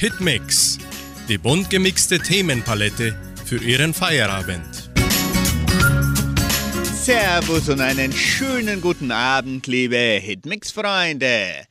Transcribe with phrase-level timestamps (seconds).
[0.00, 0.78] Hitmix,
[1.28, 3.14] die bunt gemixte Themenpalette
[3.44, 4.88] für Ihren Feierabend.
[6.94, 11.66] Servus und einen schönen guten Abend, liebe Hitmix-Freunde.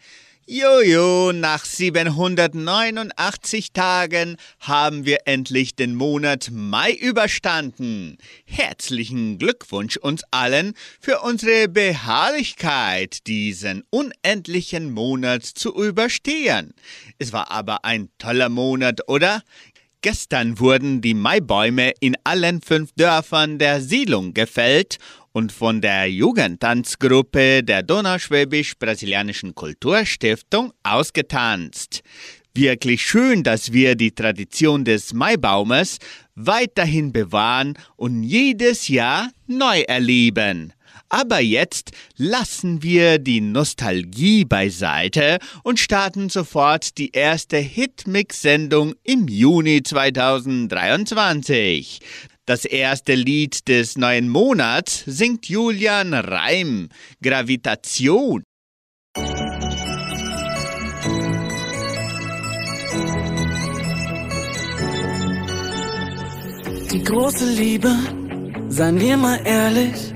[0.51, 8.17] Jojo, nach 789 Tagen haben wir endlich den Monat Mai überstanden.
[8.45, 16.73] Herzlichen Glückwunsch uns allen für unsere Beharrlichkeit, diesen unendlichen Monat zu überstehen.
[17.19, 19.43] Es war aber ein toller Monat, oder?
[20.01, 24.97] Gestern wurden die Maibäume in allen fünf Dörfern der Siedlung gefällt
[25.39, 32.01] und von der Jugendtanzgruppe der Donauschwäbisch-Brasilianischen Kulturstiftung ausgetanzt.
[32.53, 35.99] Wirklich schön, dass wir die Tradition des Maibaumes
[36.35, 40.73] weiterhin bewahren und jedes Jahr neu erleben.
[41.07, 49.83] Aber jetzt lassen wir die Nostalgie beiseite und starten sofort die erste Hitmix-Sendung im Juni
[49.83, 52.01] 2023.
[52.49, 56.89] Das erste Lied des neuen Monats singt Julian Reim,
[57.21, 58.41] Gravitation.
[66.91, 67.95] Die große Liebe,
[68.69, 70.11] seien wir mal ehrlich,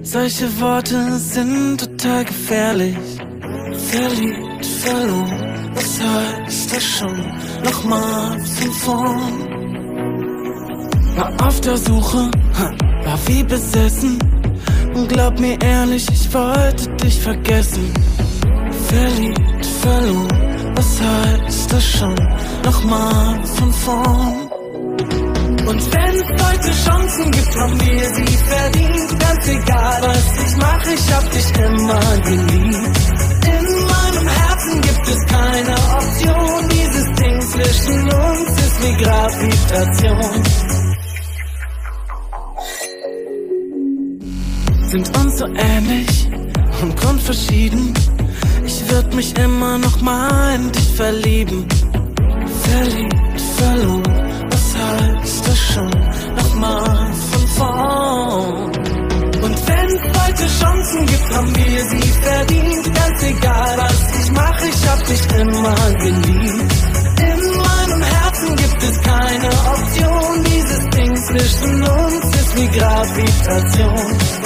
[0.00, 2.96] solche Worte sind total gefährlich.
[3.90, 7.18] Verliebt, verloren, was heißt das schon?
[7.62, 9.85] Nochmal von vorn.
[11.16, 12.30] War auf der Suche,
[13.04, 14.18] war wie besessen.
[14.94, 17.90] Und glaub mir ehrlich, ich wollte dich vergessen.
[18.88, 22.14] Verliebt, verloren, was heißt das schon?
[22.64, 24.50] Nochmal von vorn.
[25.66, 29.18] Und wenn es heute Chancen gibt, haben wir sie verdient.
[29.18, 32.98] Ganz egal, was ich mache, ich hab dich immer geliebt.
[33.46, 36.68] In meinem Herzen gibt es keine Option.
[36.68, 40.75] Dieses Ding zwischen uns ist wie Gravitation.
[44.88, 46.28] Sind uns so ähnlich
[46.82, 47.92] und grundverschieden.
[48.64, 51.66] Ich würd mich immer noch mal in dich verlieben.
[52.62, 55.90] Verliebt, verloren, was heißt das schon?
[56.36, 58.64] Nochmal von vorn.
[59.42, 62.94] Und wenn es heute Chancen gibt, haben wir sie verdient.
[62.94, 66.74] Ganz egal, was ich mache, ich hab dich immer geliebt.
[67.18, 70.44] In meinem Herzen gibt es keine Option.
[70.44, 74.45] Dieses Ding zwischen uns ist wie Gravitation.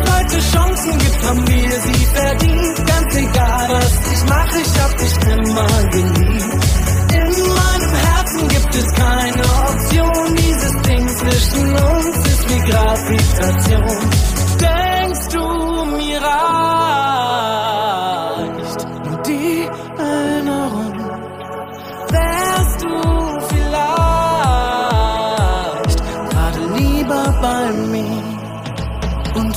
[0.00, 2.86] Heute Chancen gibt, haben wir sie verdient.
[2.86, 6.64] Ganz egal, was ich mache, ich hab dich immer geliebt.
[7.12, 10.36] In meinem Herzen gibt es keine Option.
[10.36, 14.10] Dieses Ding zwischen uns ist wie Gravitation.
[14.60, 16.77] Denkst du mir reicht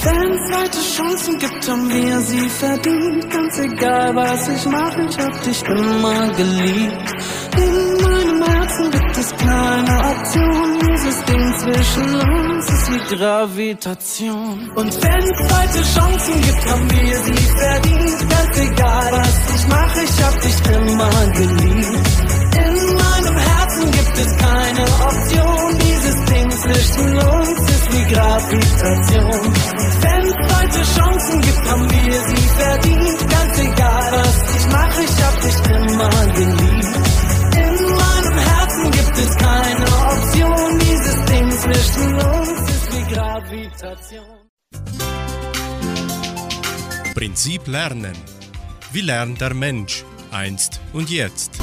[0.04, 3.30] wenn es heute Chancen gibt, haben wir sie verdient.
[3.30, 7.12] Ganz egal, was ich mache, ich hab dich immer geliebt.
[7.58, 10.80] In meinem Herzen gibt es keine Option.
[10.80, 14.72] Dieses Ding zwischen uns ist wie Gravitation.
[14.76, 18.30] Und wenn es heute Chancen gibt, haben wir sie verdient.
[18.30, 22.01] Ganz egal, was ich mache, ich hab dich immer geliebt.
[24.14, 25.78] Gibt es keine Option.
[25.80, 29.54] Dieses Ding zwischen uns ist wie Gravitation.
[30.02, 33.30] Wenn es heute Chancen gibt, haben wir sie verdient.
[33.30, 36.96] Ganz egal, was ich mache, ich hab dich immer geliebt.
[37.56, 40.80] In meinem Herzen gibt es keine Option.
[40.80, 44.50] Dieses Ding zwischen uns ist wie Gravitation.
[47.16, 48.18] Prinzip Lernen.
[48.92, 51.62] Wie lernt der Mensch einst und jetzt?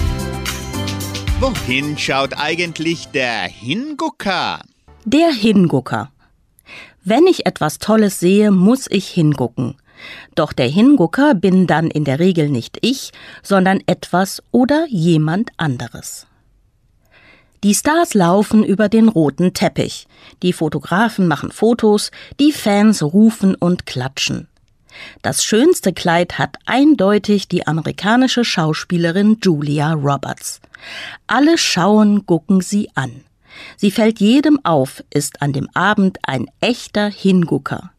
[1.40, 4.58] Wohin schaut eigentlich der Hingucker?
[5.04, 6.10] Der Hingucker.
[7.04, 9.76] Wenn ich etwas Tolles sehe, muss ich hingucken.
[10.34, 13.12] Doch der Hingucker bin dann in der Regel nicht ich,
[13.44, 16.26] sondern etwas oder jemand anderes.
[17.62, 20.08] Die Stars laufen über den roten Teppich.
[20.42, 22.10] Die Fotografen machen Fotos,
[22.40, 24.48] die Fans rufen und klatschen.
[25.22, 30.60] Das schönste Kleid hat eindeutig die amerikanische Schauspielerin Julia Roberts.
[31.26, 33.24] Alle schauen, gucken sie an.
[33.76, 37.90] Sie fällt jedem auf, ist an dem Abend ein echter Hingucker.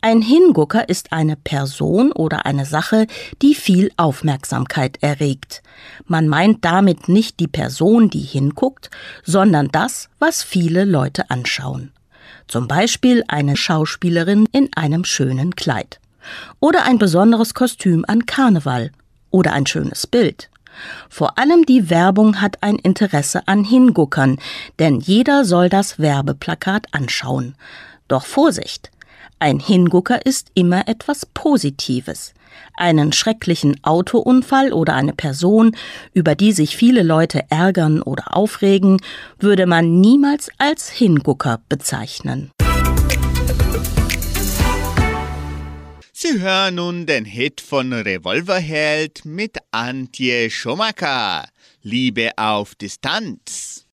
[0.00, 3.06] Ein Hingucker ist eine Person oder eine Sache,
[3.42, 5.62] die viel Aufmerksamkeit erregt.
[6.06, 8.90] Man meint damit nicht die Person, die hinguckt,
[9.22, 11.92] sondern das, was viele Leute anschauen.
[12.48, 15.99] Zum Beispiel eine Schauspielerin in einem schönen Kleid.
[16.60, 18.90] Oder ein besonderes Kostüm an Karneval.
[19.30, 20.50] Oder ein schönes Bild.
[21.08, 24.38] Vor allem die Werbung hat ein Interesse an Hinguckern,
[24.78, 27.54] denn jeder soll das Werbeplakat anschauen.
[28.08, 28.90] Doch Vorsicht!
[29.42, 32.34] Ein Hingucker ist immer etwas Positives.
[32.76, 35.74] Einen schrecklichen Autounfall oder eine Person,
[36.12, 38.98] über die sich viele Leute ärgern oder aufregen,
[39.38, 42.50] würde man niemals als Hingucker bezeichnen.
[46.22, 51.48] Sie hören nun den Hit von Revolverheld mit Antje Schumacher.
[51.80, 53.86] Liebe auf Distanz.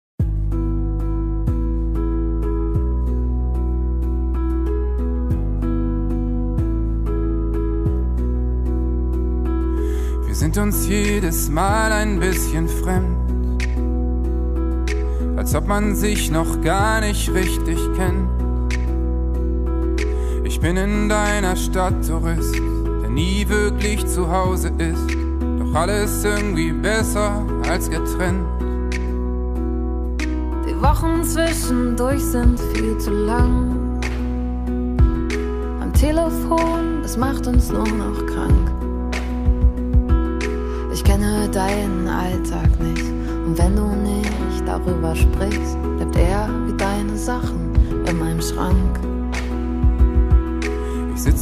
[10.26, 13.62] Wir sind uns jedes Mal ein bisschen fremd,
[15.38, 18.46] als ob man sich noch gar nicht richtig kennt.
[20.56, 22.55] Ich bin in deiner Stadt Tourist,
[23.03, 25.06] der nie wirklich zu Hause ist.
[25.58, 28.47] Doch alles irgendwie besser als getrennt.
[30.67, 34.00] Die Wochen zwischendurch sind viel zu lang.
[35.82, 38.73] Am Telefon, das macht uns nur noch krank.
[40.91, 43.05] Ich kenne deinen Alltag nicht.
[43.44, 47.75] Und wenn du nicht darüber sprichst, bleibt er wie deine Sachen
[48.06, 49.06] in meinem Schrank.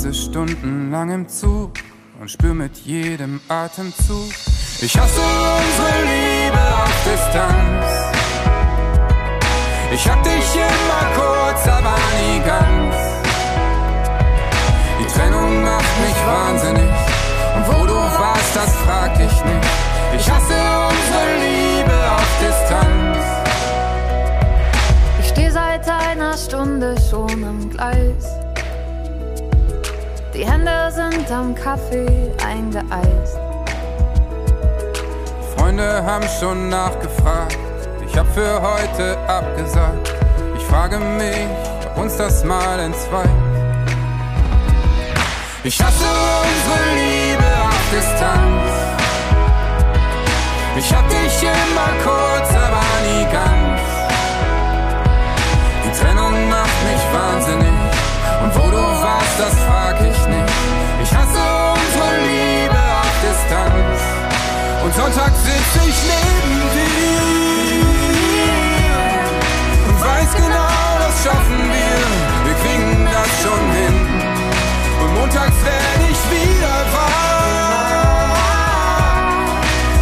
[0.04, 1.72] Sitze stundenlang im Zug
[2.20, 4.28] und spür mit jedem Atemzug.
[4.82, 7.86] Ich hasse unsere Liebe auf Distanz.
[9.94, 12.94] Ich hab dich immer kurz, aber nie ganz.
[15.00, 16.94] Die Trennung macht mich wahnsinnig.
[17.56, 19.68] Und wo du warst, das frag ich nicht.
[20.18, 20.54] Ich hasse
[20.90, 23.18] unsere Liebe auf Distanz.
[25.20, 28.43] Ich steh seit einer Stunde schon am Gleis.
[30.34, 33.38] Die Hände sind am Kaffee eingeeist.
[35.56, 37.56] Freunde haben schon nachgefragt.
[38.04, 40.12] Ich hab für heute abgesagt.
[40.56, 41.46] Ich frage mich,
[41.86, 43.30] ob uns das mal entzweit.
[45.62, 48.72] Ich hasse unsere Liebe auf Distanz.
[50.76, 53.80] Ich hab dich immer kurz, aber nie ganz.
[55.84, 57.74] Die Trennung macht mich wahnsinnig.
[58.42, 60.13] Und wo du warst, das frag ich
[65.88, 67.84] ich neben dir.
[69.88, 71.98] Und weiß genau, das schaffen wir.
[72.46, 73.98] Wir kriegen das schon hin.
[75.02, 77.14] Und montags werd ich wieder wach.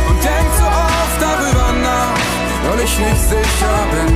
[0.09, 2.19] Und denk so oft darüber nach,
[2.69, 4.11] weil ich nicht sicher bin.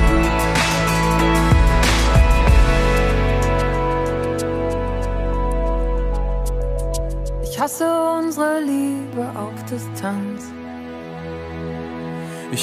[7.43, 7.87] Ich hasse
[8.19, 10.26] unsere Liebe auf Distanz.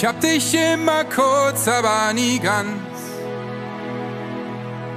[0.03, 2.67] Ich hab dich immer kurz, aber nie ganz.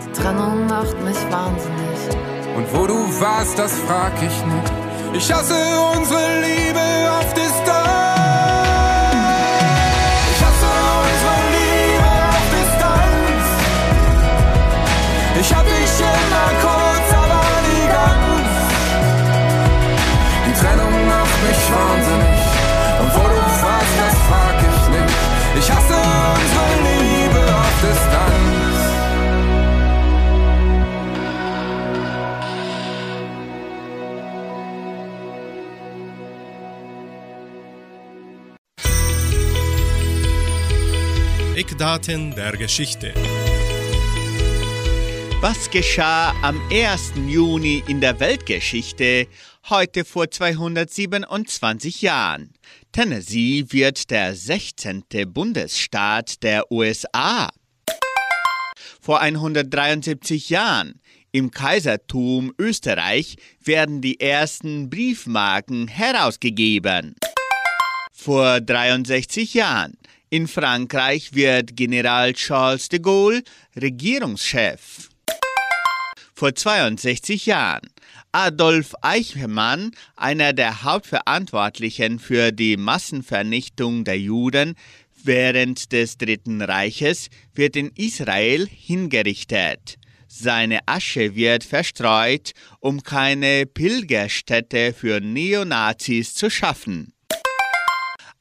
[0.04, 1.98] Die Trennung macht mich wahnsinnig.
[2.56, 4.72] Und wo du warst, das frag ich nicht.
[5.12, 5.54] Ich hasse
[5.96, 7.45] unsere Liebe auf Distanz.
[41.56, 43.14] Eckdaten der Geschichte.
[45.40, 47.14] Was geschah am 1.
[47.28, 49.26] Juni in der Weltgeschichte
[49.70, 52.52] heute vor 227 Jahren?
[52.92, 55.04] Tennessee wird der 16.
[55.28, 57.48] Bundesstaat der USA.
[59.00, 61.00] Vor 173 Jahren
[61.32, 67.16] im Kaisertum Österreich werden die ersten Briefmarken herausgegeben.
[68.12, 69.96] Vor 63 Jahren
[70.30, 73.42] in Frankreich wird General Charles de Gaulle
[73.80, 75.08] Regierungschef.
[76.34, 77.88] Vor 62 Jahren
[78.32, 84.74] Adolf Eichmann, einer der Hauptverantwortlichen für die Massenvernichtung der Juden
[85.24, 89.96] während des Dritten Reiches, wird in Israel hingerichtet.
[90.28, 97.14] Seine Asche wird verstreut, um keine Pilgerstätte für Neonazis zu schaffen.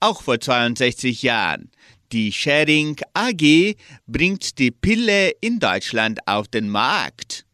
[0.01, 1.72] Auch vor 62 Jahren.
[2.15, 3.75] Die Sharing AG
[4.07, 7.45] bringt die Pille in Deutschland auf den Markt.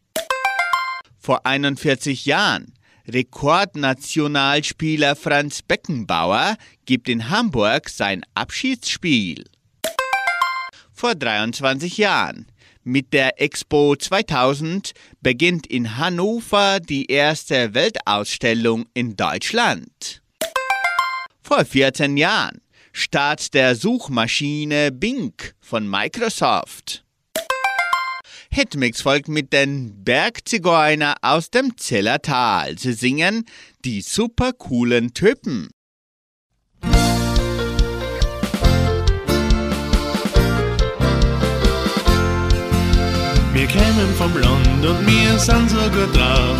[1.18, 2.72] Vor 41 Jahren.
[3.08, 9.46] Rekordnationalspieler Franz Beckenbauer gibt in Hamburg sein Abschiedsspiel.
[10.92, 12.46] Vor 23 Jahren.
[12.84, 20.22] Mit der Expo 2000 beginnt in Hannover die erste Weltausstellung in Deutschland.
[21.42, 22.61] Vor 14 Jahren.
[22.94, 27.04] Start der Suchmaschine Bing von Microsoft.
[28.50, 32.78] Hitmix folgt mit den Bergzigeuner aus dem Zellertal.
[32.78, 33.46] Sie singen
[33.86, 35.70] die super coolen Typen.
[43.54, 46.58] Wir kämen vom Land und wir sind so gut drauf.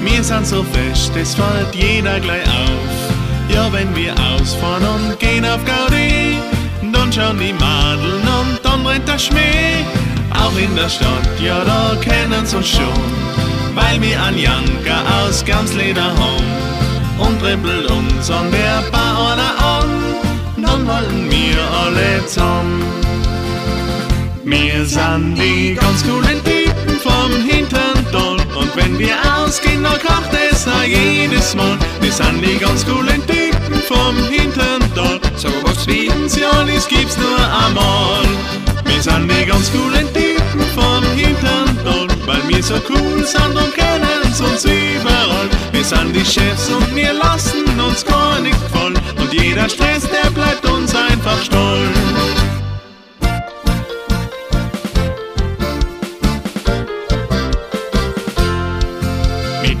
[0.00, 2.99] Wir sind so fest, es fällt jeder gleich auf.
[3.52, 6.38] Ja, wenn wir ausfahren und gehen auf Gaudi,
[6.92, 9.84] dann schauen die Madeln und dann rennt der Schmäh.
[10.32, 13.02] Auch in der Stadt, ja, da kennen sie uns schon,
[13.74, 16.44] weil wir an Janka aus Gamsleder haben
[17.18, 19.90] und dribbelt uns an der Bar an,
[20.56, 22.84] dann wollen wir alle zusammen.
[24.44, 28.00] Wir sind die ganz coolen Typen vom Hintern
[28.60, 31.78] und wenn wir ausgehen, dann kocht es auch jedes Mal.
[32.00, 33.29] Wir sind die ganz coolen Typen
[33.90, 34.80] vom Hintern
[35.36, 38.24] so was wie uns ja nicht gibt's nur einmal.
[38.84, 41.76] Wir sind die ganz coolen Typen vom Hintern
[42.24, 45.48] weil wir so cool sind und kennen uns überall.
[45.72, 50.30] Wir sind die Chefs und wir lassen uns gar nicht voll und jeder Stress, der
[50.30, 51.98] bleibt uns einfach stolz.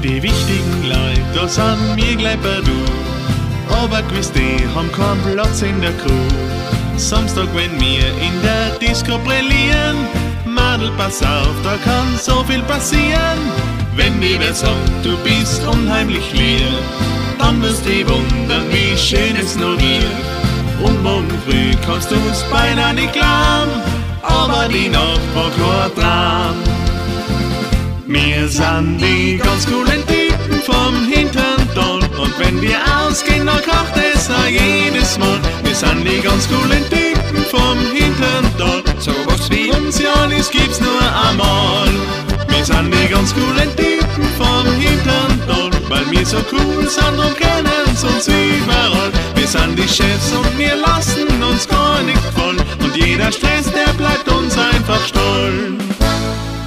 [0.02, 3.09] die wichtigen Leute, da sind wir gleich bei du.
[3.82, 6.28] Aber gewiss, die haben keinen Platz in der Crew.
[6.98, 9.96] Samstag, wenn wir in der Disco brillieren,
[10.44, 13.40] Madel, pass auf, da kann so viel passieren.
[13.96, 16.68] Wenn die wer sagt, du bist unheimlich leer,
[17.38, 20.04] dann wirst du wundern, wie schön es noch wird.
[20.84, 23.72] Und morgen früh kannst du's beinahe nicht glauben,
[24.22, 26.56] aber die Nacht war kein Traum.
[28.06, 31.29] Wir sind die ganz coolen Typen vom Und
[32.50, 35.38] wenn wir ausgehen, dann kocht es auch jedes Mal.
[35.62, 38.44] Wir sind die ganz coolen Typen vom Hintern
[38.98, 41.88] So was wie uns ja nicht gibt's nur einmal.
[42.48, 45.40] Wir sind die ganz coolen Typen vom Hintern
[45.88, 49.12] Weil wir so cool sind und kennen uns überall.
[49.36, 52.56] Wir sind die Chefs und wir lassen uns gar nicht voll.
[52.82, 55.84] Und jeder Stress, der bleibt uns einfach stolz.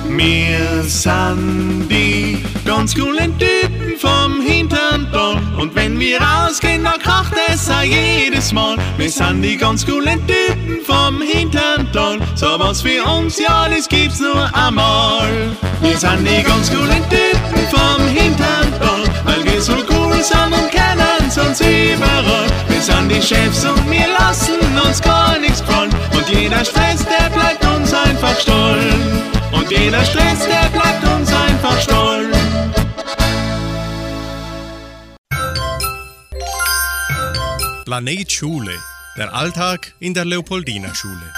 [0.08, 4.83] Wir sind die ganz coolen Typen vom Hintern
[5.58, 8.78] Und wenn wir rausgehen, dann kocht es auch jedes Mal.
[8.98, 11.88] Wir sind die ganz coolen Typen vom Hintern
[12.36, 15.28] So was für uns, ja, das gibt's nur einmal.
[15.82, 18.68] Wir sind die ganz coolen Typen vom Hintern
[19.26, 21.04] Weil wir so cool sind und kennen
[21.48, 22.48] uns überall.
[22.68, 25.92] Wir sind die Chefs und wir lassen uns gar nichts gefallen.
[26.14, 28.94] Und jeder Stress, der bleibt uns einfach stolz.
[29.52, 31.33] Und jeder Stress, der bleibt uns
[37.94, 38.74] Planet Schule.
[39.16, 41.32] Der Alltag in der Leopoldina Schule.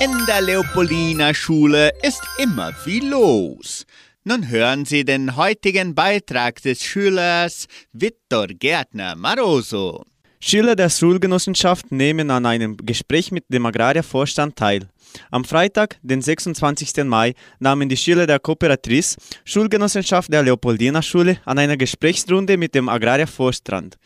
[0.00, 3.86] In der Leopoldina Schule ist immer viel los.
[4.24, 10.04] Nun hören Sie den heutigen Beitrag des Schülers Viktor Gärtner Maroso.
[10.40, 14.88] Schüler der Schulgenossenschaft nehmen an einem Gespräch mit dem Agrariervorstand teil.
[15.30, 17.04] Am Freitag, den 26.
[17.04, 22.88] Mai, nahmen die Schüler der Kooperatrice Schulgenossenschaft der Leopoldina Schule an einer Gesprächsrunde mit dem
[22.88, 23.96] Agrariervorstand.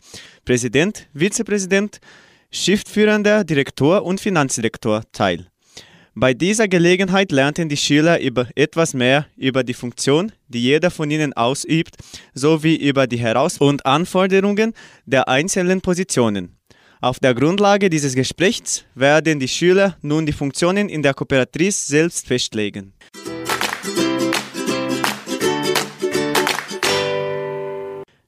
[0.43, 1.99] Präsident, Vizepräsident,
[2.51, 5.47] Schiffführender, Direktor und Finanzdirektor teil.
[6.17, 11.11] Bei dieser Gelegenheit lernten die Schüler über etwas mehr über die Funktion, die jeder von
[11.11, 11.95] ihnen ausübt,
[12.33, 14.73] sowie über die Herausforderungen und Anforderungen
[15.05, 16.55] der einzelnen Positionen.
[17.05, 22.25] Auf der Grundlage dieses Gesprächs werden die Schüler nun die Funktionen in der Kooperatrice selbst
[22.25, 22.93] festlegen.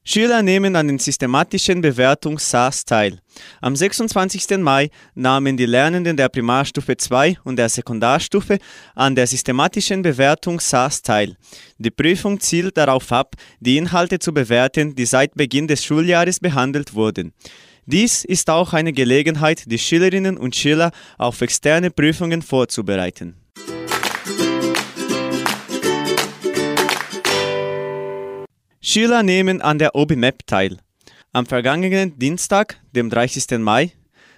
[0.03, 3.17] Schüler nehmen an den systematischen Bewertung SAS teil.
[3.61, 4.59] Am 26.
[4.59, 8.59] Mai nahmen die Lernenden der Primarstufe 2 und der Sekundarstufe
[8.93, 11.35] an der systematischen Bewertung SAS teil.
[11.79, 16.93] Die Prüfung zielt darauf ab, die Inhalte zu bewerten, die seit Beginn des Schuljahres behandelt
[16.93, 17.33] wurden.
[17.89, 23.37] Dies ist auch eine Gelegenheit, die Schülerinnen und Schüler auf externe Prüfungen vorzubereiten.
[28.81, 30.77] Schüler nehmen an der OBMAP teil.
[31.31, 33.57] Am vergangenen Dienstag, dem 30.
[33.59, 33.93] Mai,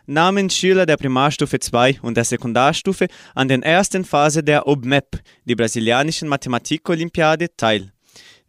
[0.06, 5.56] nahmen Schüler der Primarstufe 2 und der Sekundarstufe an der ersten Phase der OBMAP, die
[5.56, 7.94] brasilianischen Mathematik-Olympiade, teil.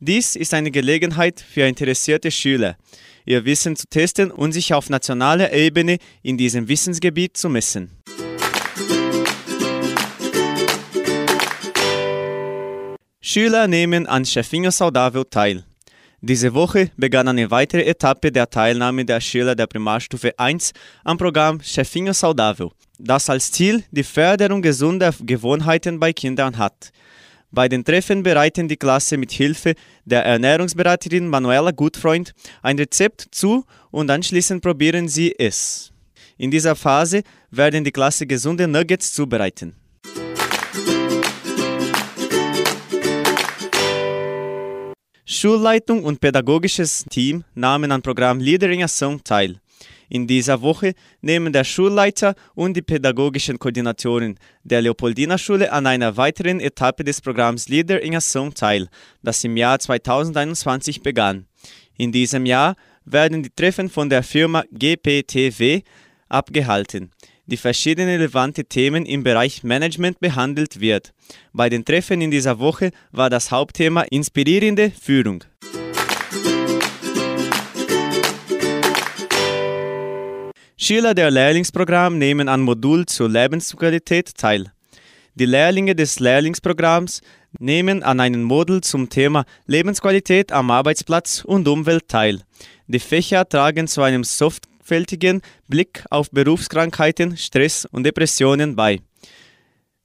[0.02, 2.78] Dies ist eine Gelegenheit für interessierte Schüler,
[3.26, 7.90] ihr Wissen zu testen und sich auf nationaler Ebene in diesem Wissensgebiet zu messen.
[13.20, 15.64] Schüler nehmen an Chefinho Saudável teil.
[16.22, 20.72] Diese Woche begann eine weitere Etappe der Teilnahme der Schüler der Primarstufe 1
[21.04, 26.90] am Programm Chefinho Saudável, das als Ziel die Förderung gesunder Gewohnheiten bei Kindern hat.
[27.52, 33.64] Bei den Treffen bereiten die Klasse mit Hilfe der Ernährungsberaterin Manuela Gutfreund ein Rezept zu
[33.90, 35.90] und anschließend probieren sie es.
[36.38, 39.74] In dieser Phase werden die Klasse gesunde Nuggets zubereiten.
[45.26, 49.60] Schulleitung und pädagogisches Team nahmen am Programm Leader in Ação teil.
[50.10, 56.16] In dieser Woche nehmen der Schulleiter und die pädagogischen Koordinatoren der Leopoldina Schule an einer
[56.16, 58.88] weiteren Etappe des Programms Leader in Ação teil,
[59.22, 61.46] das im Jahr 2021 begann.
[61.96, 62.74] In diesem Jahr
[63.04, 65.82] werden die Treffen von der Firma GPTW
[66.28, 67.10] abgehalten
[67.50, 71.12] die verschiedene relevante Themen im Bereich Management behandelt wird.
[71.52, 75.42] Bei den Treffen in dieser Woche war das Hauptthema inspirierende Führung.
[80.82, 84.72] Schüler der Lehrlingsprogramm nehmen an Modul zur Lebensqualität teil.
[85.34, 87.20] Die Lehrlinge des Lehrlingsprogramms
[87.58, 92.40] nehmen an einem Modul zum Thema Lebensqualität am Arbeitsplatz und Umwelt teil.
[92.86, 99.00] Die Fächer tragen zu einem sorgfältigen Blick auf Berufskrankheiten, Stress und Depressionen bei.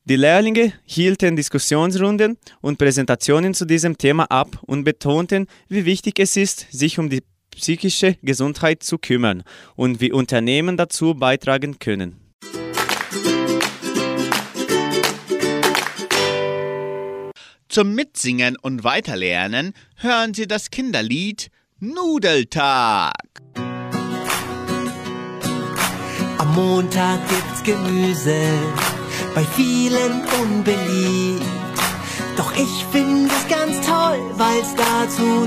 [0.04, 6.36] Die Lehrlinge hielten Diskussionsrunden und Präsentationen zu diesem Thema ab und betonten, wie wichtig es
[6.36, 7.24] ist, sich um die
[7.56, 9.44] psychische Gesundheit zu kümmern
[9.76, 12.20] und wie Unternehmen dazu beitragen können.
[17.68, 23.12] Zum Mitsingen und Weiterlernen hören Sie das Kinderlied Nudeltag.
[26.38, 28.48] Am Montag gibt's Gemüse,
[29.34, 31.46] bei vielen unbeliebt.
[32.38, 35.46] Doch ich finde es ganz toll, weil's dazu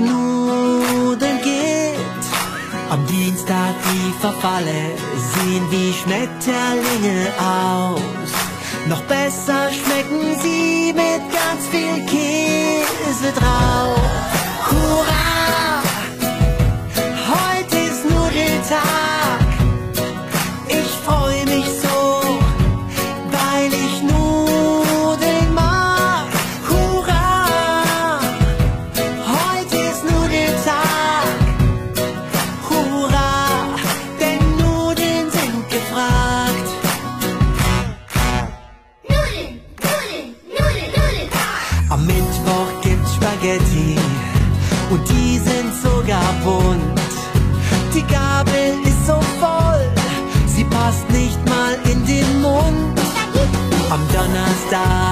[1.09, 2.25] Nudeln gibt.
[2.91, 4.81] Am Dienstag die Verfalle
[5.33, 8.31] sehen wie Schmetterlinge aus.
[8.87, 13.99] Noch besser schmecken sie mit ganz viel Käse drauf.
[14.69, 15.81] Hurra!
[17.31, 19.18] Heute ist Nudeltag.
[54.69, 55.08] star.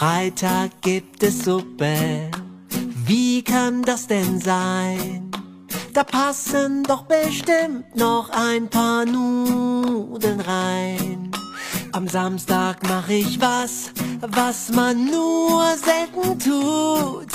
[0.00, 2.30] Freitag gibt es Suppe.
[3.04, 5.30] Wie kann das denn sein?
[5.92, 11.30] Da passen doch bestimmt noch ein paar Nudeln rein.
[11.92, 17.34] Am Samstag mach ich was, was man nur selten tut.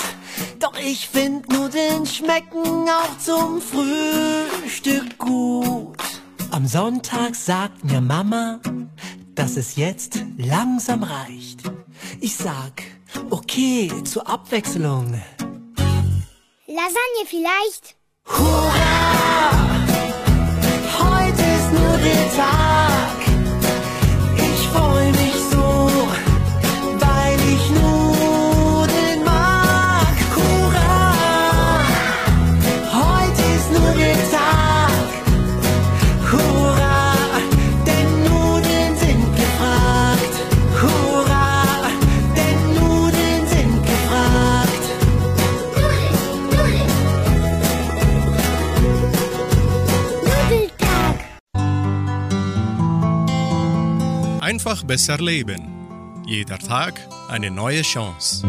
[0.58, 6.02] Doch ich find Nudeln schmecken auch zum Frühstück gut.
[6.50, 8.58] Am Sonntag sagt mir Mama,
[9.36, 11.62] dass es jetzt langsam reicht.
[12.20, 12.82] Ich sag,
[13.30, 15.20] okay, zur Abwechslung.
[16.66, 17.96] Lasagne vielleicht?
[18.26, 19.86] Hurra!
[20.98, 23.05] Heute ist nur der Tag.
[54.46, 56.22] Einfach besser leben.
[56.24, 56.94] Jeder Tag
[57.28, 58.46] eine neue Chance.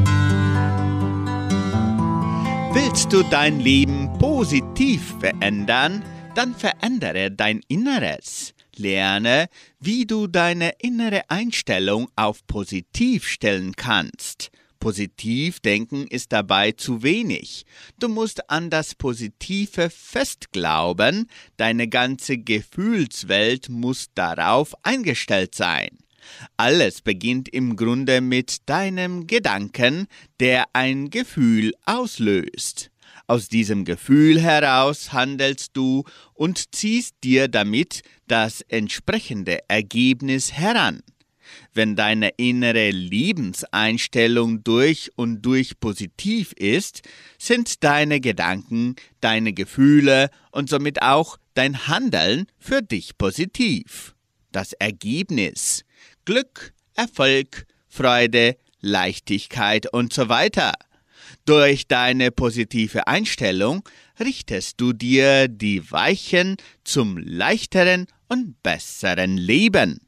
[2.72, 6.04] Willst du dein Leben positiv verändern?
[6.36, 8.54] Dann verändere dein Inneres.
[8.76, 9.48] Lerne,
[9.80, 14.52] wie du deine innere Einstellung auf positiv stellen kannst.
[14.80, 17.66] Positiv denken ist dabei zu wenig.
[18.00, 25.90] Du musst an das Positive festglauben, deine ganze Gefühlswelt muss darauf eingestellt sein.
[26.58, 30.08] Alles beginnt im Grunde mit deinem Gedanken,
[30.40, 32.92] der ein Gefühl auslöst.
[33.28, 41.02] Aus diesem Gefühl heraus handelst du und ziehst dir damit das entsprechende Ergebnis heran.
[41.74, 47.02] Wenn deine innere Lebenseinstellung durch und durch positiv ist,
[47.38, 54.16] sind deine Gedanken, deine Gefühle und somit auch dein Handeln für dich positiv.
[54.52, 55.84] Das Ergebnis
[56.26, 60.74] Glück, Erfolg, Freude, Leichtigkeit und so weiter.
[61.46, 63.88] Durch deine positive Einstellung
[64.20, 70.07] richtest du dir die Weichen zum leichteren und besseren Leben.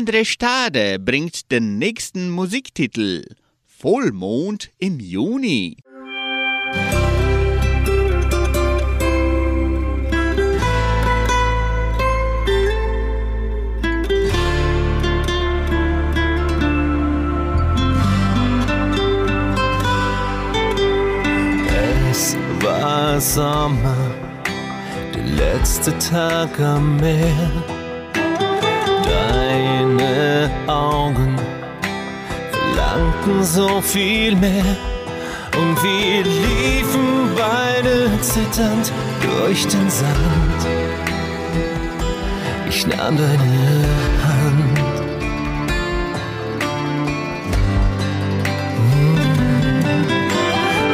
[0.00, 3.22] André Stade bringt den nächsten Musiktitel
[3.66, 5.76] Vollmond im Juni.
[22.10, 24.14] Es war Sommer,
[25.14, 27.79] der letzte Tag am Meer.
[30.66, 31.36] Augen
[32.50, 34.76] verlangten so viel mehr.
[35.56, 40.66] Und wir liefen beide zitternd durch den Sand.
[42.68, 43.84] Ich nahm deine
[44.24, 44.78] Hand.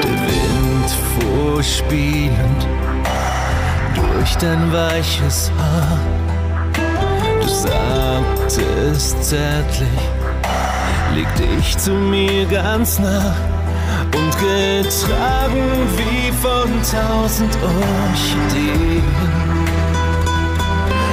[0.03, 0.91] Der Wind
[1.21, 2.67] fuhr spielend
[3.95, 6.16] durch dein weiches Haar.
[7.57, 9.89] Du sagtest zärtlich,
[11.15, 13.35] leg dich zu mir ganz nah
[14.15, 19.03] und getragen wie von tausend Orchideen.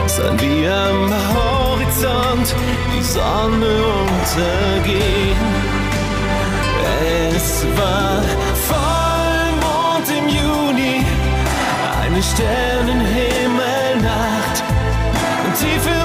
[0.05, 2.53] Sahen wir am Horizont
[2.93, 5.37] die Sonne untergehen.
[7.37, 8.21] Es war
[8.67, 11.05] Vollmond im Juni,
[12.01, 14.57] eine Sternenhimmelnacht
[15.45, 16.02] und tief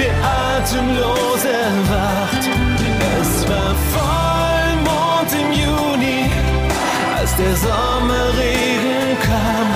[0.00, 2.44] wir atemlos erwacht.
[3.20, 6.30] Es war Vollmond im Juni,
[7.18, 9.68] als der Sommerregen kam.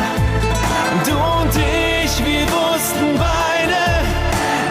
[1.07, 3.83] Du und ich, wir wussten beide,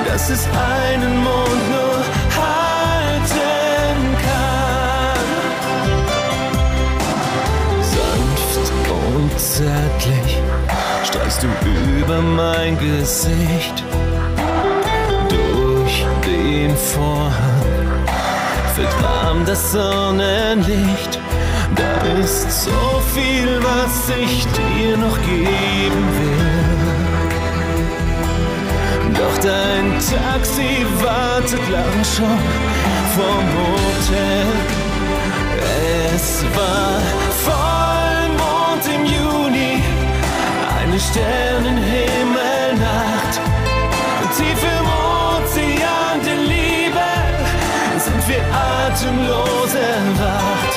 [0.10, 1.98] dass es einen Mond nur
[2.42, 5.28] halten kann.
[7.94, 10.42] Sanft und zärtlich
[11.04, 11.48] streichst du
[12.00, 13.84] über mein Gesicht.
[16.92, 18.04] Vorhang
[18.76, 21.20] fällt warm das Sonnenlicht.
[21.76, 26.54] Da ist so viel, was ich dir noch geben will.
[29.14, 32.40] Doch dein Taxi wartet lang schon
[33.16, 34.48] vom Hotel.
[36.14, 37.00] Es war
[37.46, 39.82] Vollmond im Juni,
[40.80, 42.13] eine Sternenhimmelnacht.
[48.94, 50.74] Atemlos erwacht.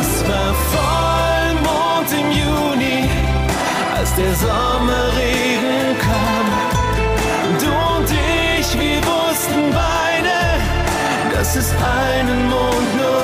[0.00, 3.10] Es war Vollmond im Juni,
[3.96, 6.46] als der Sommerregen kam.
[7.60, 13.21] Du und ich, wir wussten beide, dass es einen Mond nur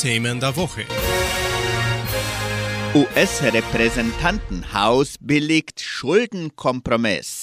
[0.00, 0.86] Themen der Woche.
[2.94, 7.39] US-Repräsentantenhaus billigt Schuldenkompromiss.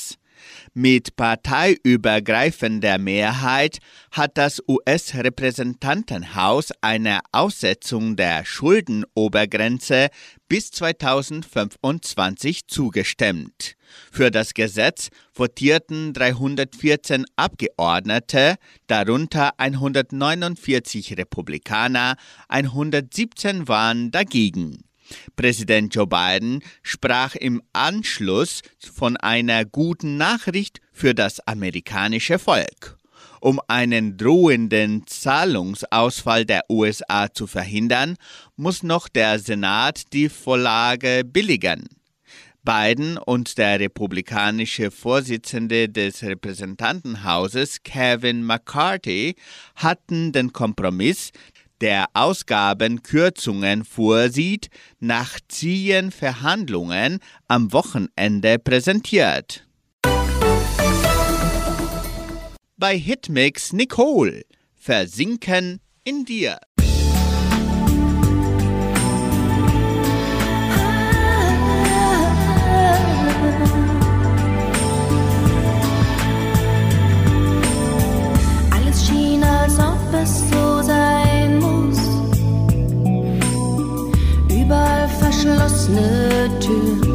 [0.74, 3.80] Mit parteiübergreifender Mehrheit
[4.12, 10.10] hat das US-Repräsentantenhaus eine Aussetzung der Schuldenobergrenze
[10.48, 13.76] bis 2025 zugestimmt.
[14.12, 18.56] Für das Gesetz votierten 314 Abgeordnete,
[18.88, 22.16] darunter 149 Republikaner,
[22.50, 24.87] 117 waren dagegen.
[25.36, 32.98] Präsident Joe Biden sprach im Anschluss von einer guten Nachricht für das amerikanische Volk.
[33.40, 38.16] Um einen drohenden Zahlungsausfall der USA zu verhindern,
[38.56, 41.88] muss noch der Senat die Vorlage billigen.
[42.68, 49.36] Biden und der republikanische Vorsitzende des Repräsentantenhauses Kevin McCarthy
[49.76, 51.32] hatten den Kompromiss,
[51.82, 59.68] der Ausgabenkürzungen vorsieht, nach zehn Verhandlungen am Wochenende präsentiert.
[62.78, 64.44] Bei Hitmix Nicole
[64.76, 66.60] Versinken in dir.
[85.88, 87.07] The two.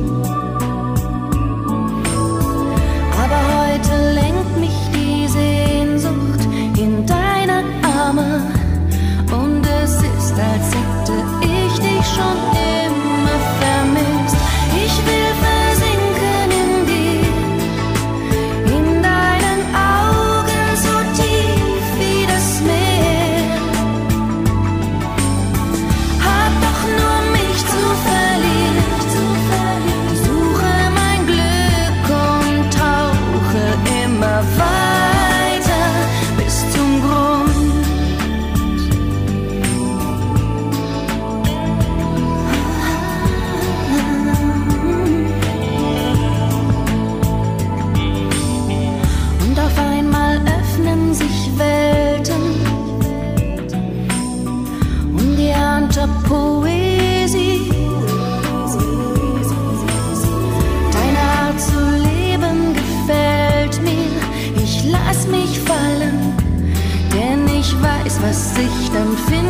[68.23, 69.41] was sich dann findet.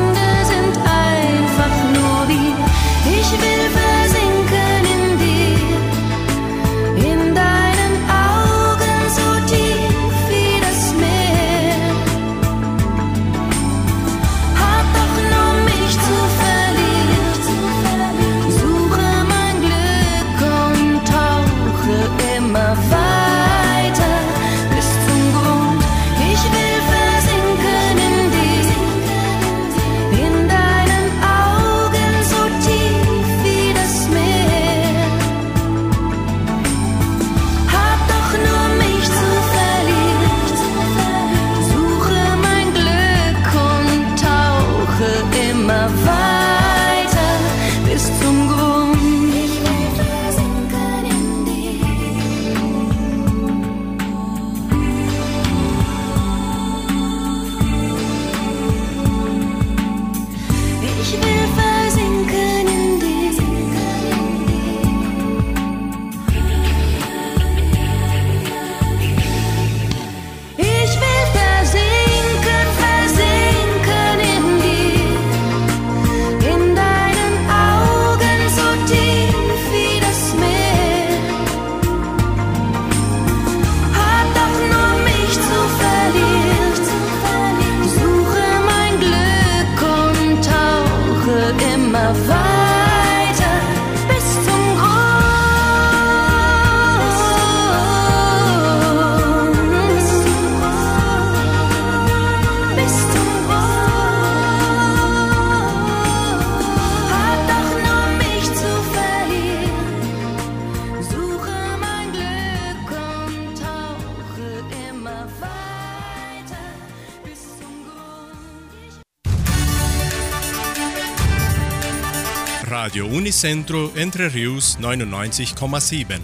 [122.93, 126.19] Radio Unicentro Entre Rius 99,7.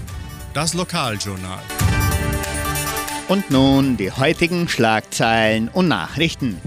[0.52, 1.62] Das Lokaljournal.
[3.28, 6.60] Und nun die heutigen Schlagzeilen und Nachrichten.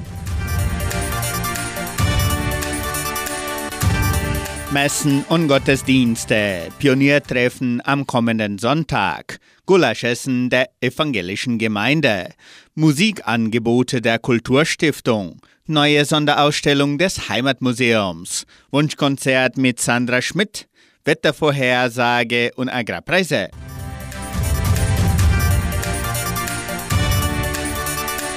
[4.71, 9.37] Messen und Gottesdienste, Pioniertreffen am kommenden Sonntag,
[9.67, 12.29] Gulaschessen der evangelischen Gemeinde,
[12.73, 20.67] Musikangebote der Kulturstiftung, neue Sonderausstellung des Heimatmuseums, Wunschkonzert mit Sandra Schmidt,
[21.03, 23.49] Wettervorhersage und Agrarpreise.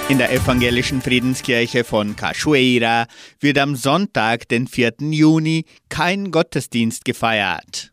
[0.09, 3.07] In der evangelischen Friedenskirche von Cachoeira
[3.41, 4.95] wird am Sonntag, den 4.
[5.01, 7.91] Juni, kein Gottesdienst gefeiert.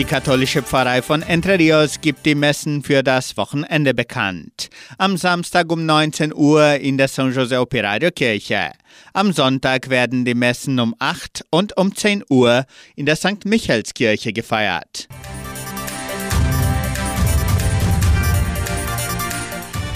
[0.00, 4.70] Die katholische Pfarrei von Entre Rios gibt die Messen für das Wochenende bekannt.
[4.96, 8.70] Am Samstag um 19 Uhr in der San Jose Operario Kirche.
[9.12, 12.64] Am Sonntag werden die Messen um 8 und um 10 Uhr
[12.96, 13.44] in der St.
[13.44, 15.06] Michaelskirche gefeiert.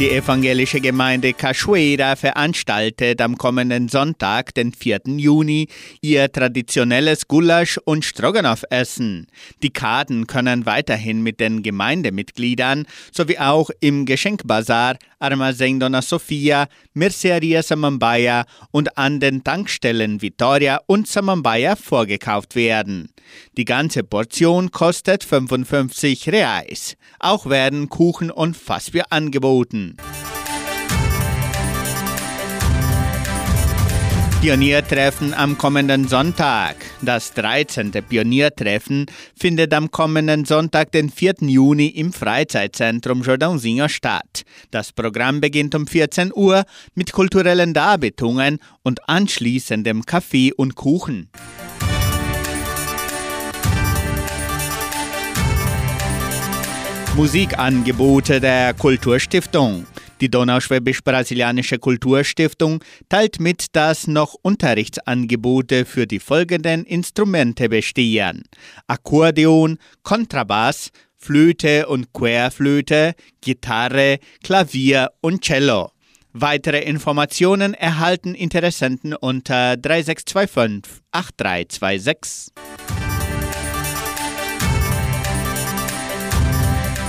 [0.01, 5.03] Die evangelische Gemeinde Cachoeira veranstaltet am kommenden Sonntag, den 4.
[5.19, 5.69] Juni,
[6.01, 9.29] ihr traditionelles Gulasch- und Stroganoff-Essen.
[9.63, 17.63] Die Karten können weiterhin mit den Gemeindemitgliedern sowie auch im Geschenkbazar Armazém Dona Sofia, Merceria
[17.63, 23.09] Samambaya und an den Tankstellen Vitoria und Samambaya vorgekauft werden.
[23.57, 26.97] Die ganze Portion kostet 55 Reais.
[27.19, 29.97] Auch werden Kuchen und Fassbier angeboten.
[34.45, 36.77] Pioniertreffen am kommenden Sonntag.
[37.01, 37.93] Das 13.
[38.07, 41.37] Pioniertreffen findet am kommenden Sonntag, den 4.
[41.41, 44.43] Juni, im Freizeitzentrum Jordãozinho statt.
[44.71, 51.31] Das Programm beginnt um 14 Uhr mit kulturellen Darbietungen und anschließendem Kaffee und Kuchen.
[57.17, 59.87] Musikangebote der Kulturstiftung.
[60.21, 68.45] Die Donauschwäbisch-Brasilianische Kulturstiftung teilt mit, dass noch Unterrichtsangebote für die folgenden Instrumente bestehen:
[68.87, 75.91] Akkordeon, Kontrabass, Flöte und Querflöte, Gitarre, Klavier und Cello.
[76.33, 82.53] Weitere Informationen erhalten Interessenten unter 3625 8326.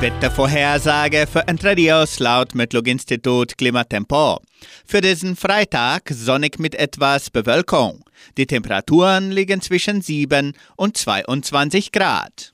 [0.00, 4.40] Wettervorhersage für Entre Rios laut Metlog-Institut Klimatempo.
[4.84, 8.04] Für diesen Freitag sonnig mit etwas Bewölkung.
[8.36, 12.52] Die Temperaturen liegen zwischen 7 und 22 Grad.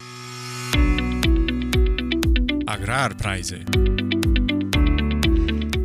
[2.66, 3.60] Agrarpreise.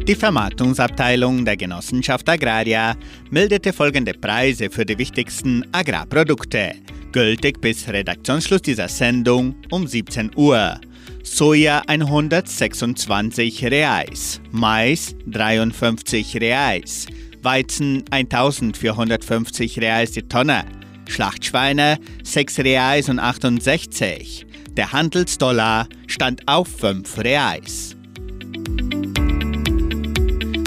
[0.07, 2.95] Die Vermarktungsabteilung der Genossenschaft Agraria
[3.31, 6.73] meldete folgende Preise für die wichtigsten Agrarprodukte,
[7.12, 10.79] gültig bis Redaktionsschluss dieser Sendung um 17 Uhr.
[11.26, 17.08] Soja 126 Reais, Mais 53 Reais,
[17.42, 20.65] Weizen 1450 Reais die Tonne,
[21.10, 24.46] Schlachtschweine 6 Reais und 68.
[24.78, 27.96] Der Handelsdollar stand auf 5 Reais.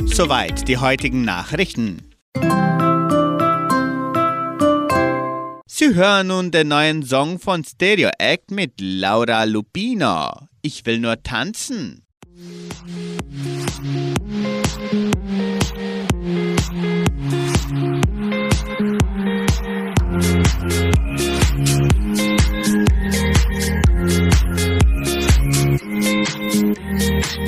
[0.06, 2.02] Soweit die heutigen Nachrichten.
[5.80, 10.48] Sie hören nun den neuen Song von Stereo Act mit Laura Lupino.
[10.60, 12.04] Ich will nur tanzen.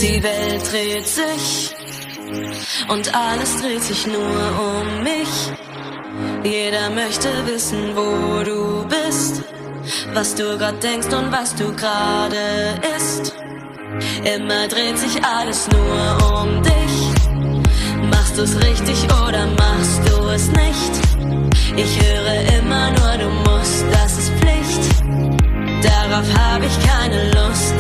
[0.01, 1.75] Die Welt dreht sich
[2.89, 5.70] und alles dreht sich nur um mich.
[6.45, 9.43] Jeder möchte wissen, wo du bist,
[10.15, 13.35] was du grad denkst und was du gerade isst.
[14.25, 18.11] Immer dreht sich alles nur um dich.
[18.11, 20.93] Machst du's richtig oder machst du es nicht?
[21.77, 24.83] Ich höre immer nur, du musst, das ist Pflicht.
[25.83, 27.75] Darauf habe ich keine Lust,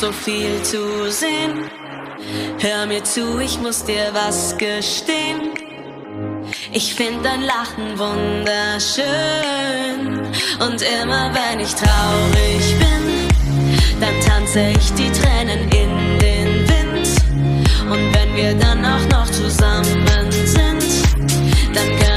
[0.00, 1.70] so viel zu sehen.
[2.58, 5.52] Hör mir zu, ich muss dir was gestehen.
[6.72, 9.04] Ich find dein Lachen wunderschön.
[10.58, 13.28] Und immer wenn ich traurig bin,
[14.00, 17.08] dann tanze ich die Tränen in den Wind.
[17.90, 20.06] Und wenn wir dann auch noch zusammen
[20.46, 20.82] sind,
[21.74, 22.09] dann können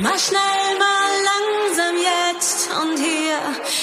[0.00, 3.40] Mach schnell mal langsam jetzt und hier.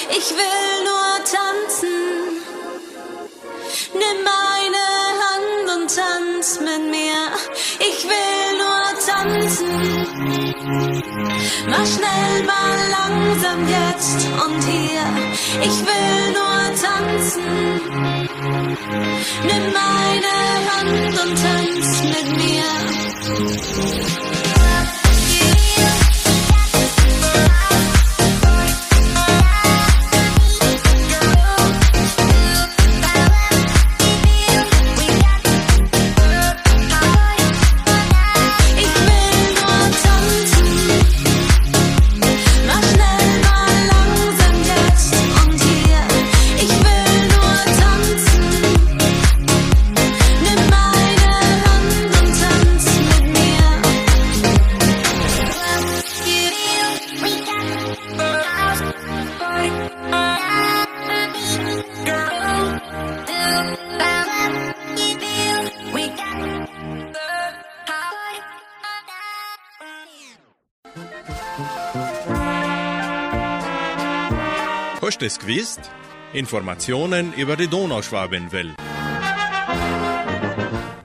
[0.08, 2.40] Ich will nur tanzen.
[3.92, 4.84] Nimm meine
[5.20, 7.20] Hand und tanz mit mir.
[7.80, 9.72] Ich will nur tanzen.
[11.68, 15.06] Mach schnell mal langsam jetzt und hier.
[15.60, 17.44] Ich will nur tanzen.
[19.42, 20.34] Nimm meine
[20.72, 22.66] Hand und tanz mit mir.
[75.26, 75.80] Es gewusst?
[76.32, 78.76] Informationen über die Donauschwabenwelle.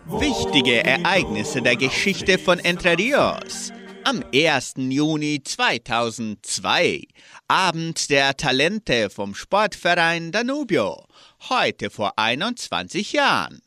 [0.06, 3.72] Wichtige Ereignisse der Geschichte von Entre Rios.
[4.04, 4.74] Am 1.
[4.78, 7.04] Juni 2002,
[7.48, 11.04] Abend der Talente vom Sportverein Danubio,
[11.50, 13.62] heute vor 21 Jahren.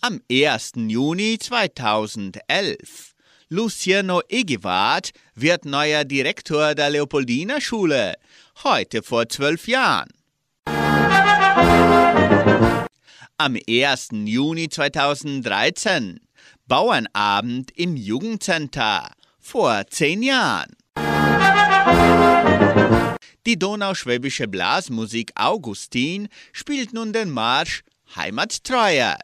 [0.00, 0.72] Am 1.
[0.76, 3.09] Juni 2011,
[3.52, 8.14] Luciano Egewart wird neuer Direktor der Leopoldina Schule,
[8.62, 10.08] heute vor zwölf Jahren.
[13.36, 14.10] Am 1.
[14.12, 16.20] Juni 2013
[16.68, 20.70] Bauernabend im Jugendcenter vor zehn Jahren.
[23.46, 27.82] Die donauschwäbische Blasmusik Augustin spielt nun den Marsch
[28.14, 29.16] Heimattreue.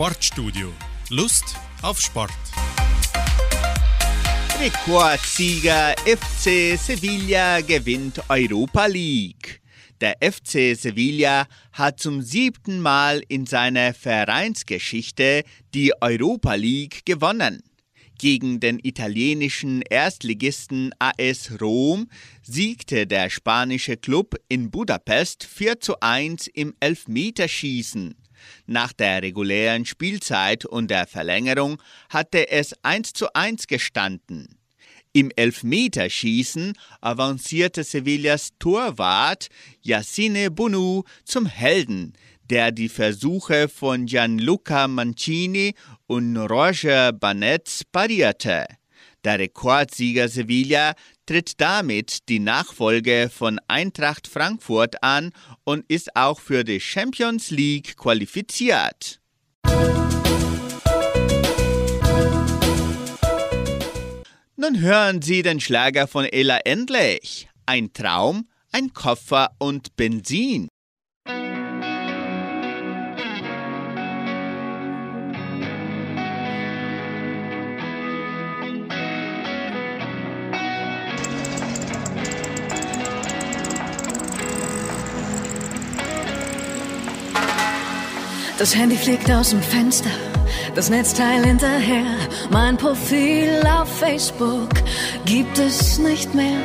[0.00, 0.72] Sportstudio.
[1.10, 2.32] Lust auf Sport.
[4.58, 9.60] Rekordsieger FC Sevilla gewinnt Europa League.
[10.00, 15.42] Der FC Sevilla hat zum siebten Mal in seiner Vereinsgeschichte
[15.74, 17.62] die Europa League gewonnen.
[18.18, 22.08] Gegen den italienischen Erstligisten AS Rom
[22.40, 28.14] siegte der spanische Klub in Budapest 4 zu 1 im Elfmeterschießen.
[28.72, 34.60] Nach der regulären Spielzeit und der Verlängerung hatte es 1 zu 1 gestanden.
[35.12, 39.48] Im Elfmeterschießen avancierte Sevillas Torwart
[39.82, 42.12] Yassine Bonu zum Helden,
[42.48, 45.74] der die Versuche von Gianluca Mancini
[46.06, 48.66] und Roger Banetz parierte.
[49.24, 50.94] Der Rekordsieger Sevilla
[51.30, 55.30] tritt damit die Nachfolge von Eintracht Frankfurt an
[55.62, 59.20] und ist auch für die Champions League qualifiziert.
[64.56, 67.48] Nun hören Sie den Schlager von Ella endlich.
[67.64, 70.69] Ein Traum, ein Koffer und Benzin.
[88.60, 90.10] Das Handy fliegt aus dem Fenster,
[90.74, 92.04] das Netzteil hinterher.
[92.50, 94.68] Mein Profil auf Facebook
[95.24, 96.60] gibt es nicht mehr.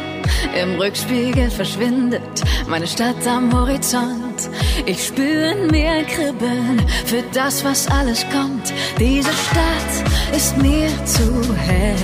[0.62, 4.50] Im Rückspiegel verschwindet meine Stadt am Horizont.
[4.86, 8.74] Ich spüre mir Kribbeln für das, was alles kommt.
[9.00, 11.96] Diese Stadt ist mir zu hell.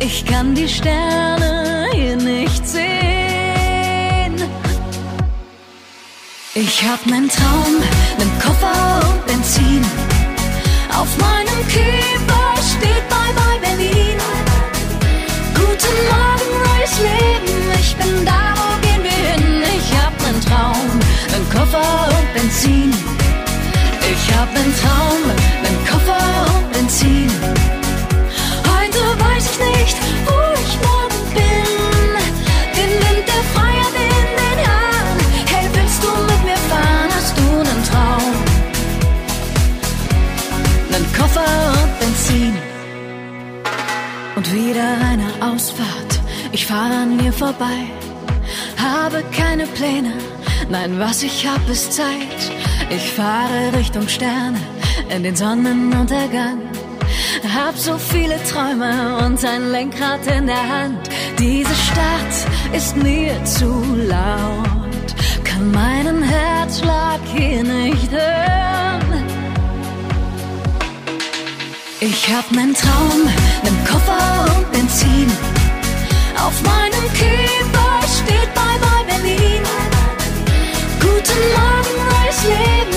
[0.00, 3.19] Ich kann die Sterne hier nicht sehen.
[6.62, 7.80] Ich hab nen Traum,
[8.18, 9.82] nen Koffer und Benzin.
[10.94, 14.18] Auf meinem Kiefer steht Bye Bye Berlin.
[15.54, 19.62] Guten Morgen, neues Leben, ich bin da, wo gehen wir hin?
[19.78, 20.90] Ich hab nen Traum,
[21.32, 22.92] nen Koffer und Benzin.
[24.12, 25.22] Ich hab nen Traum,
[25.62, 27.30] nen Koffer und Benzin.
[28.68, 29.96] Heute weiß ich nicht,
[30.26, 31.69] wo ich morgen bin.
[41.20, 42.54] Koffer und Benzin.
[44.36, 46.12] Und wieder eine Ausfahrt.
[46.50, 47.78] Ich fahre an mir vorbei.
[48.78, 50.14] Habe keine Pläne.
[50.70, 52.40] Nein, was ich hab, ist Zeit.
[52.88, 54.60] Ich fahre Richtung Sterne
[55.14, 56.58] in den Sonnenuntergang.
[57.54, 61.10] Hab so viele Träume und ein Lenkrad in der Hand.
[61.38, 62.34] Diese Stadt
[62.72, 63.70] ist mir zu
[64.08, 65.08] laut.
[65.44, 68.59] Kann meinen Herzschlag hier nicht hören.
[72.02, 73.28] Ich hab nen Traum,
[73.62, 75.30] nen Koffer und Benzin.
[76.34, 79.62] Auf meinem Kiefer steht Bye Bye Berlin.
[80.98, 82.89] Guten Morgen, neues Leben,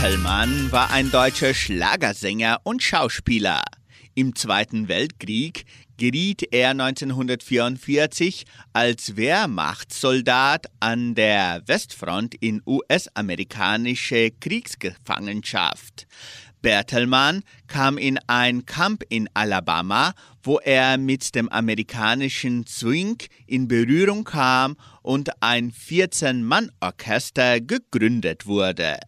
[0.00, 3.62] Bertelmann war ein deutscher Schlagersänger und Schauspieler.
[4.14, 5.64] Im Zweiten Weltkrieg
[5.96, 16.06] geriet er 1944 als Wehrmachtssoldat an der Westfront in US-amerikanische Kriegsgefangenschaft.
[16.62, 20.12] Bertelmann kam in ein Camp in Alabama,
[20.44, 23.18] wo er mit dem amerikanischen Swing
[23.48, 29.00] in Berührung kam und ein 14-Mann-Orchester gegründet wurde.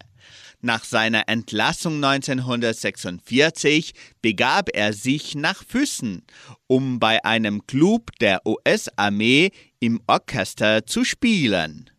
[0.61, 6.23] Nach seiner Entlassung 1946 begab er sich nach Füssen,
[6.67, 9.49] um bei einem Club der US-Armee
[9.79, 11.89] im Orchester zu spielen.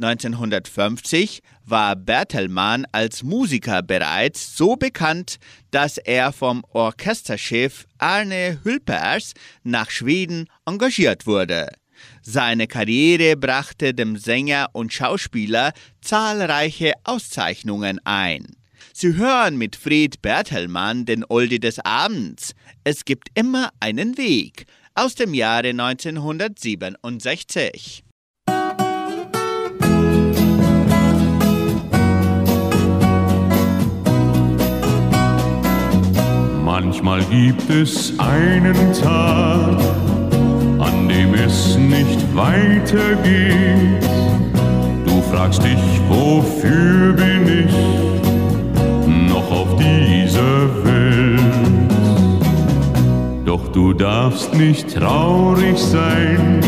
[0.00, 5.38] 1950 war Bertelmann als Musiker bereits so bekannt,
[5.72, 9.32] dass er vom Orchesterchef Arne Hülpers
[9.64, 11.68] nach Schweden engagiert wurde.
[12.22, 18.58] Seine Karriere brachte dem Sänger und Schauspieler zahlreiche Auszeichnungen ein.
[18.92, 22.54] Sie hören mit Fried Bertelmann den Oldie des Abends.
[22.84, 28.02] Es gibt immer einen Weg aus dem Jahre 1967.
[36.64, 39.78] Manchmal gibt es einen Tag,
[40.88, 44.02] an dem es nicht weitergeht.
[45.04, 47.74] Du fragst dich, wofür bin ich
[49.32, 51.40] noch auf dieser Welt?
[53.44, 56.60] Doch du darfst nicht traurig sein,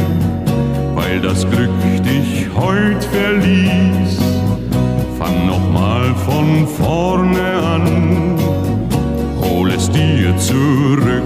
[0.94, 1.70] weil das Glück
[2.04, 4.18] dich heut verließ.
[5.18, 8.20] Fang nochmal von vorne an
[9.60, 11.22] hol es dir zurück.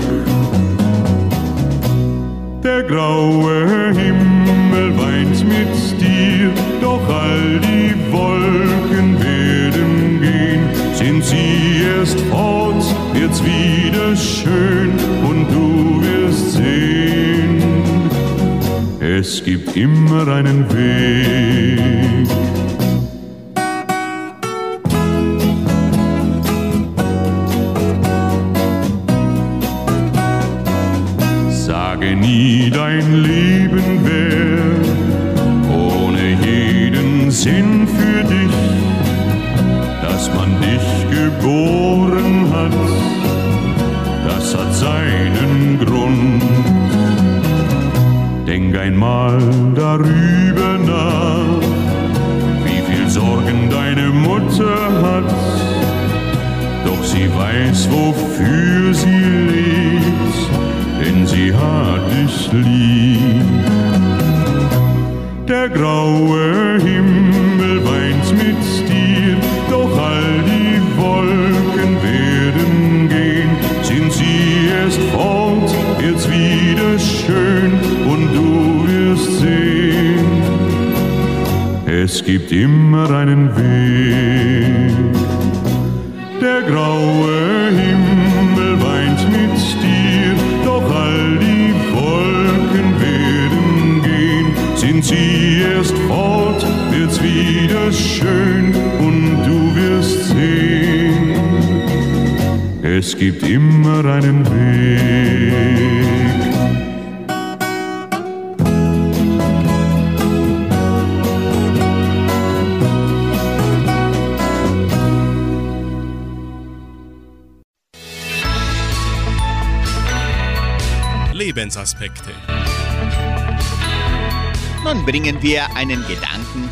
[2.64, 6.50] Der graue Himmel weint mit dir,
[6.80, 10.62] doch all die Wolken werden gehen.
[10.94, 14.92] Sind sie erst fort, wird's wieder schön
[15.28, 17.62] und du wirst sehen,
[18.98, 22.13] es gibt immer einen Weg.
[32.04, 33.53] Sage nie dein Leben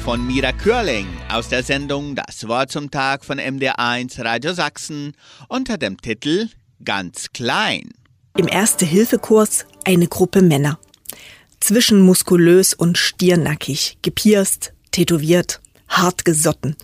[0.04, 5.12] von Mira Körling aus der Sendung Das Wort zum Tag von MDR1 Radio Sachsen
[5.48, 6.48] unter dem Titel
[6.84, 7.90] Ganz klein.
[8.36, 10.80] Im Erste-Hilfe-Kurs eine Gruppe Männer.
[11.60, 16.76] Zwischenmuskulös und stirnackig, gepierst, tätowiert, hart gesotten.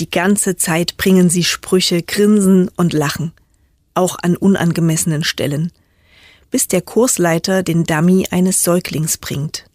[0.00, 3.32] Die ganze Zeit bringen sie Sprüche, grinsen und lachen.
[3.92, 5.72] Auch an unangemessenen Stellen.
[6.50, 9.66] Bis der Kursleiter den Dummy eines Säuglings bringt.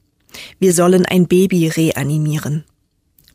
[0.58, 2.64] Wir sollen ein Baby reanimieren.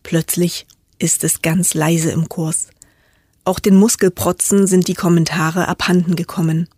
[0.06, 0.68] Plötzlich
[1.00, 2.68] ist es ganz leise im Kurs.
[3.42, 6.68] Auch den Muskelprotzen sind die Kommentare abhanden gekommen.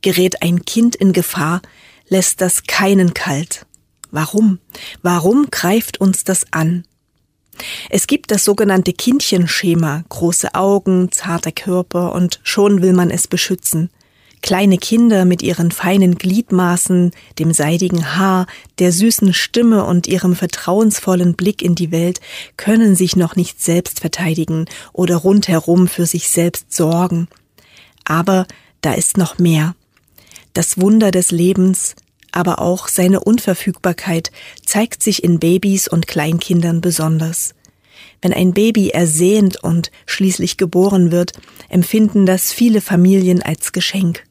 [0.00, 1.60] Gerät ein Kind in Gefahr,
[2.06, 3.66] lässt das keinen kalt.
[4.12, 4.60] Warum?
[5.02, 6.84] Warum greift uns das an?
[7.90, 13.90] Es gibt das sogenannte Kindchenschema, große Augen, zarter Körper und schon will man es beschützen.
[14.42, 18.46] Kleine Kinder mit ihren feinen Gliedmaßen, dem seidigen Haar,
[18.78, 22.20] der süßen Stimme und ihrem vertrauensvollen Blick in die Welt
[22.56, 27.28] können sich noch nicht selbst verteidigen oder rundherum für sich selbst sorgen.
[28.04, 28.46] Aber
[28.80, 29.74] da ist noch mehr.
[30.54, 31.94] Das Wunder des Lebens,
[32.30, 34.30] aber auch seine Unverfügbarkeit
[34.64, 37.54] zeigt sich in Babys und Kleinkindern besonders.
[38.22, 41.32] Wenn ein Baby ersehnt und schließlich geboren wird,
[41.68, 44.24] empfinden das viele Familien als Geschenk.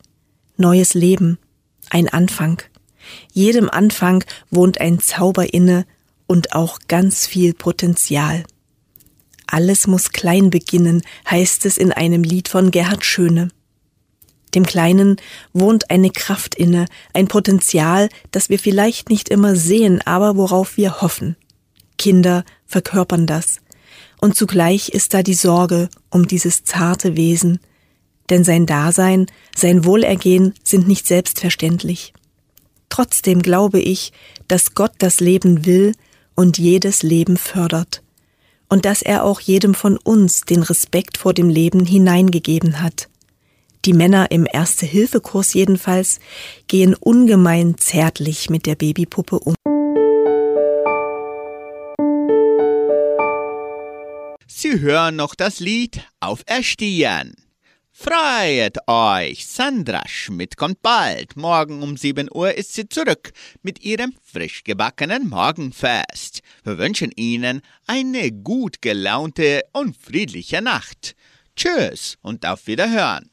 [0.60, 1.38] Neues Leben,
[1.92, 2.64] ein Anfang.
[3.32, 5.86] Jedem Anfang wohnt ein Zauber inne
[6.26, 8.44] und auch ganz viel Potenzial.
[9.46, 13.50] Alles muss klein beginnen, heißt es in einem Lied von Gerhard Schöne.
[14.56, 15.18] Dem Kleinen
[15.54, 21.02] wohnt eine Kraft inne, ein Potenzial, das wir vielleicht nicht immer sehen, aber worauf wir
[21.02, 21.36] hoffen.
[22.00, 23.58] Kinder verkörpern das.
[24.20, 27.60] Und zugleich ist da die Sorge um dieses zarte Wesen,
[28.30, 32.14] denn sein Dasein, sein Wohlergehen sind nicht selbstverständlich.
[32.90, 34.12] Trotzdem glaube ich,
[34.48, 35.94] dass Gott das Leben will
[36.36, 38.02] und jedes Leben fördert
[38.70, 43.10] und dass er auch jedem von uns den Respekt vor dem Leben hineingegeben hat.
[43.86, 46.20] Die Männer im Erste-Hilfe-Kurs jedenfalls
[46.68, 49.56] gehen ungemein zärtlich mit der Babypuppe um.
[54.48, 57.47] Sie hören noch das Lied Auferstehen.
[58.00, 59.48] Freut euch!
[59.48, 61.36] Sandra Schmidt kommt bald.
[61.36, 63.32] Morgen um 7 Uhr ist sie zurück
[63.64, 66.42] mit ihrem frisch gebackenen Morgenfest.
[66.64, 71.16] Wir wünschen Ihnen eine gut gelaunte und friedliche Nacht.
[71.56, 73.32] Tschüss und auf Wiederhören.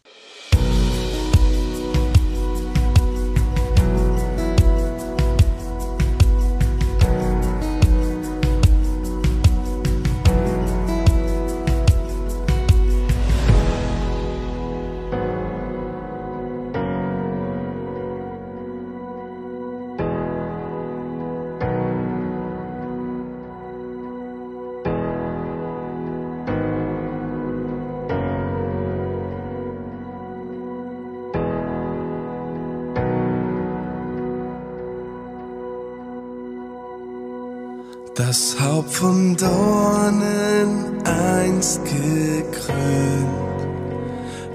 [38.35, 43.29] Das Haupt von Dornen einst gekrönt,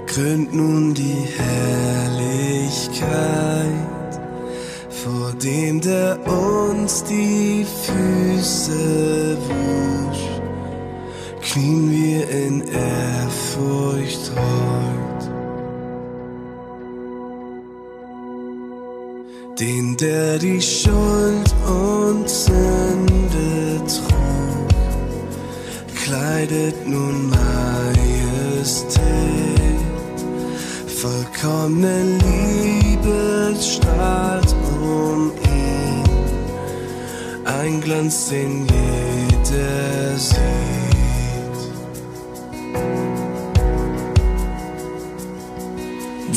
[0.06, 3.00] krönt nun die Herrlichkeit,
[4.90, 10.28] vor dem der uns die Füße wusch,
[11.40, 15.09] knien wir in Ehrfurcht heut.
[19.60, 24.68] Den, der die Schuld und Sünde trug,
[26.02, 28.96] kleidet nun Majestät.
[30.86, 36.04] Vollkommene Liebe strahlt um ihn,
[37.44, 40.40] ein Glanz, den jeder sieht.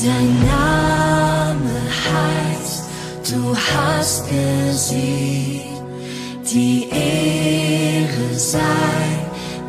[0.04, 1.72] Dein Name
[2.04, 2.43] heißt,
[3.32, 5.66] du hast gesiegt.
[6.54, 9.06] Die Ehre sei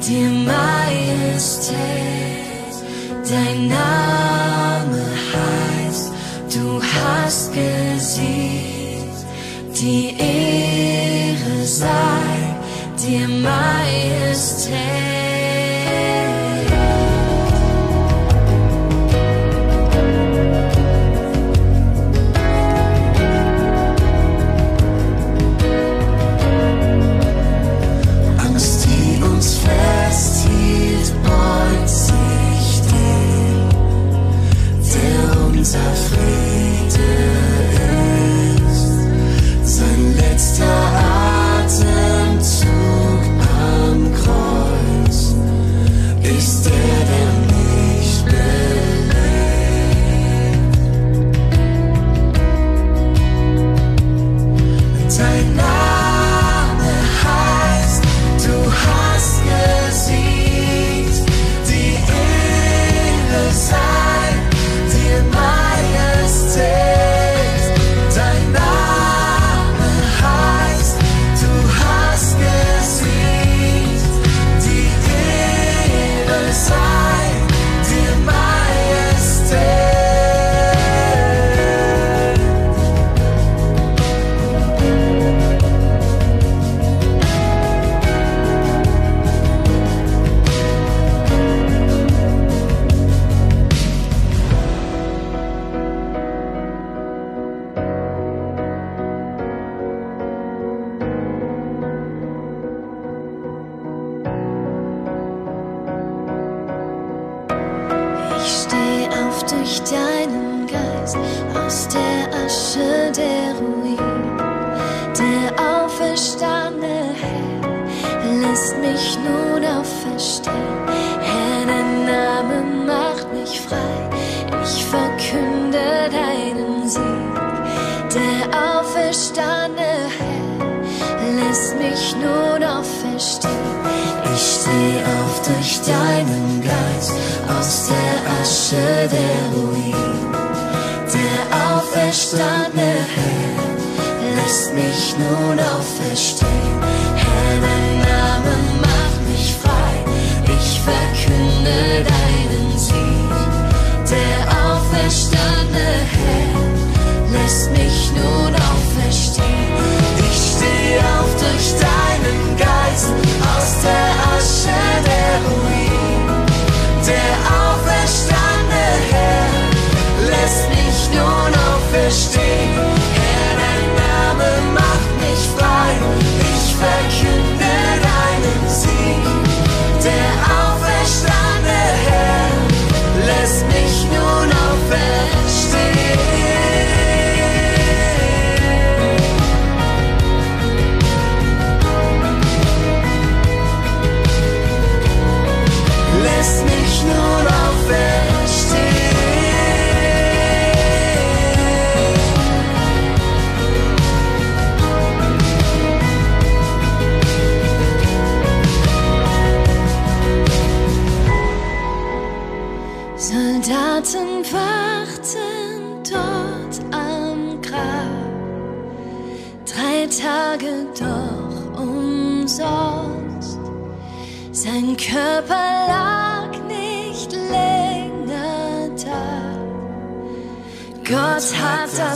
[0.06, 1.74] dir Majestät.
[3.30, 6.12] Dein Name heißt,
[6.54, 9.20] du hast gesiegt.
[9.80, 12.56] Die Ehre sei
[12.98, 15.13] dir Majestät.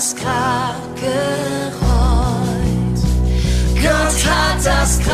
[0.08, 1.78] Das Grab gerollt.
[3.74, 5.07] Gott hat das Grab.